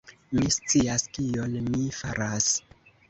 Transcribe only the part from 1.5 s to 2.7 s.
mi faras.